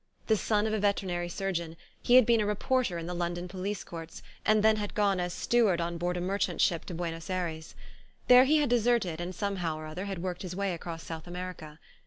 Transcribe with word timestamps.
The 0.25 0.35
son 0.35 0.65
of 0.65 0.73
a 0.73 0.79
veterinary 0.79 1.29
surgeon, 1.29 1.77
he 2.01 2.15
had 2.15 2.25
been 2.25 2.41
a 2.41 2.45
reporter 2.47 2.97
in 2.97 3.05
the 3.05 3.13
London 3.13 3.47
police 3.47 3.83
courts 3.83 4.23
and 4.43 4.63
then 4.63 4.77
had 4.77 4.95
gone 4.95 5.19
as 5.19 5.31
steward 5.31 5.79
on 5.79 5.99
board 5.99 6.17
a 6.17 6.21
merchant 6.21 6.59
ship 6.59 6.85
to 6.85 6.95
Buenos 6.95 7.29
Ayres. 7.29 7.75
There 8.27 8.45
he 8.45 8.57
had 8.57 8.67
deserted 8.67 9.21
and 9.21 9.35
somehow 9.35 9.77
or 9.77 9.85
other 9.85 10.05
had 10.05 10.23
worked 10.23 10.41
his 10.41 10.55
way 10.55 10.73
across 10.73 11.03
South 11.03 11.27
America. 11.27 11.77